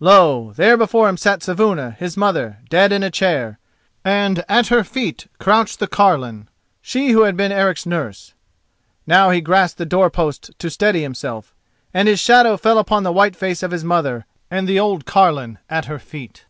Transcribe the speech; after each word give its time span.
Lo! 0.00 0.52
there 0.52 0.76
before 0.76 1.08
him 1.08 1.16
sat 1.16 1.42
Saevuna, 1.42 1.92
his 1.96 2.14
mother, 2.14 2.58
dead 2.68 2.92
in 2.92 3.02
a 3.02 3.10
chair, 3.10 3.58
and 4.04 4.44
at 4.46 4.66
her 4.66 4.84
feet 4.84 5.28
crouched 5.38 5.78
the 5.78 5.86
carline—she 5.86 7.12
who 7.12 7.22
had 7.22 7.38
been 7.38 7.50
Eric's 7.50 7.86
nurse. 7.86 8.34
Now 9.06 9.30
he 9.30 9.40
grasped 9.40 9.78
the 9.78 9.86
door 9.86 10.10
posts 10.10 10.50
to 10.58 10.68
steady 10.68 11.00
himself, 11.00 11.54
and 11.94 12.06
his 12.06 12.20
shadow 12.20 12.58
fell 12.58 12.76
upon 12.76 13.02
the 13.02 13.12
white 13.14 13.34
face 13.34 13.62
of 13.62 13.70
his 13.70 13.82
mother 13.82 14.26
and 14.50 14.68
the 14.68 14.78
old 14.78 15.06
carline 15.06 15.58
at 15.70 15.86
her 15.86 15.98
feet. 15.98 16.44